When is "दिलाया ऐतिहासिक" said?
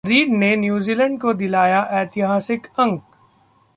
1.33-2.67